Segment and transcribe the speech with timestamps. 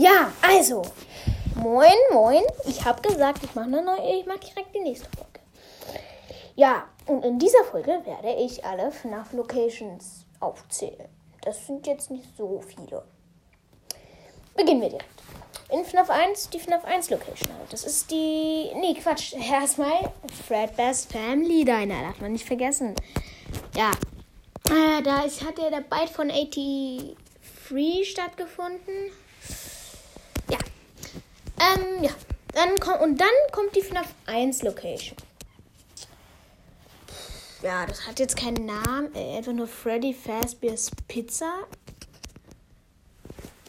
[0.00, 0.80] Ja, also.
[1.56, 2.42] Moin, moin.
[2.66, 5.40] Ich habe gesagt, ich mache eine neue, ich mache direkt die nächste Folge.
[6.56, 11.06] Ja, und in dieser Folge werde ich alle FNAF Locations aufzählen.
[11.42, 13.02] Das sind jetzt nicht so viele.
[14.56, 15.22] Beginnen wir direkt.
[15.68, 17.70] In FNAF 1 die FNAF 1 Location halt.
[17.70, 18.70] Das ist die.
[18.76, 19.34] Nee, Quatsch.
[19.52, 20.14] Erstmal
[20.48, 22.04] Fredbear's Family Diner.
[22.04, 22.94] Darf man nicht vergessen.
[23.76, 23.90] Ja.
[24.70, 27.14] Äh, da ist, hat ja der Bite von 83
[28.08, 29.12] stattgefunden.
[31.60, 32.10] Ähm, ja.
[32.54, 35.16] Dann kommt, und dann kommt die FNAF 1 Location.
[37.62, 39.14] Ja, das hat jetzt keinen Namen.
[39.14, 41.52] Äh, einfach nur Freddy Fazbear's Pizza.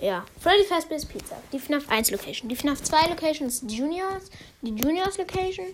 [0.00, 1.36] Ja, Freddy Fazbear's Pizza.
[1.52, 2.48] Die FNAF 1 Location.
[2.48, 4.30] Die FNAF 2 Location ist Juniors.
[4.62, 5.66] Die Juniors Location.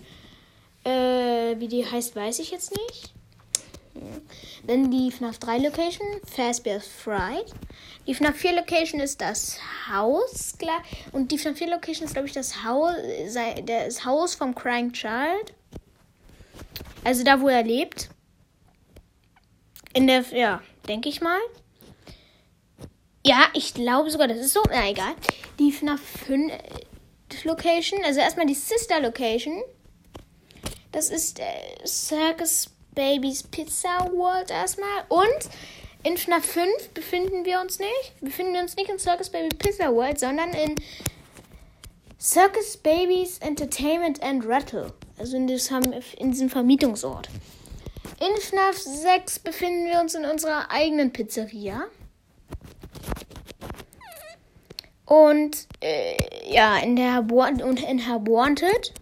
[0.83, 3.13] Äh, wie die heißt, weiß ich jetzt nicht.
[4.65, 7.45] Dann die FNAF 3 Location, Fazbear's Fright.
[8.07, 9.59] Die FNAF 4 Location ist das
[9.91, 10.53] Haus.
[11.11, 12.95] Und die FNAF 4 Location ist, glaube ich, das Haus,
[13.65, 15.53] das Haus vom Crying Child.
[17.03, 18.09] Also da, wo er lebt.
[19.93, 21.39] In der, ja, denke ich mal.
[23.25, 24.61] Ja, ich glaube sogar, das ist so.
[24.69, 25.13] Na, egal.
[25.59, 26.53] Die FNAF 5
[27.43, 29.61] Location, also erstmal die Sister Location.
[30.91, 35.05] Das ist äh, Circus Babys Pizza World erstmal.
[35.09, 35.49] Und
[36.03, 38.13] in FNAF 5 befinden wir uns nicht.
[38.21, 40.75] Befinden wir uns nicht in Circus Baby Pizza World, sondern in
[42.19, 44.93] Circus Babies Entertainment and Rattle.
[45.17, 47.29] Also in diesem, in diesem Vermietungsort.
[48.19, 51.85] In FNAF 6 befinden wir uns in unserer eigenen Pizzeria.
[55.05, 56.15] Und äh,
[56.51, 58.93] ja, in der und Wanted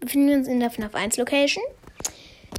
[0.00, 1.64] befinden wir uns in der FNAF 1 Location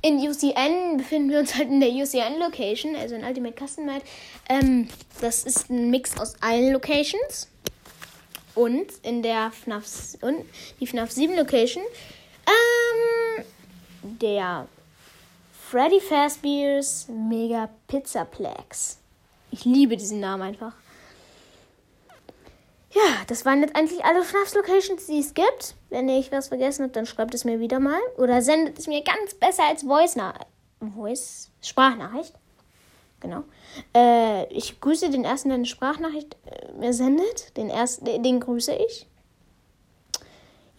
[0.02, 4.04] in UCN befinden wir uns halt in der UCN-Location, also in Ultimate Custom Night.
[4.48, 4.88] Ähm,
[5.22, 7.48] das ist ein Mix aus allen Locations.
[8.56, 9.86] Und in der FNAF,
[10.22, 10.46] und
[10.80, 11.84] die FNAF 7 Location,
[12.46, 13.46] ähm,
[14.02, 14.68] der
[15.70, 18.98] Freddy Fazbear's Mega Pizzaplex.
[19.52, 20.74] Ich liebe diesen Namen einfach.
[22.92, 25.76] Ja, das waren jetzt eigentlich alle FNAF-Locations, die es gibt.
[25.90, 28.00] Wenn ich was vergessen habe, dann schreibt es mir wieder mal.
[28.18, 30.16] Oder sendet es mir ganz besser als Voice,
[30.96, 32.34] Voice Sprachnachricht.
[33.20, 33.44] Genau.
[33.96, 37.56] Äh, ich grüße den ersten, der eine Sprachnachricht äh, mir sendet.
[37.58, 39.06] Den ersten, den grüße ich.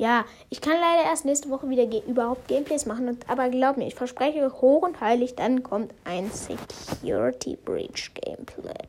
[0.00, 3.76] Ja, ich kann leider erst nächste Woche wieder ge überhaupt Gameplays machen, und, aber glaub
[3.76, 8.88] mir, ich verspreche hoch und heilig, dann kommt ein Security Breach Gameplay.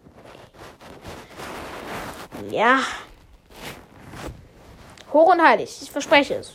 [2.50, 2.80] Ja.
[5.14, 5.80] Hoch und heilig.
[5.82, 6.54] Ich verspreche es.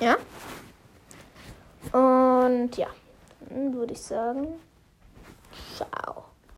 [0.00, 0.16] Ja?
[1.92, 2.88] Und ja,
[3.48, 4.60] dann würde ich sagen,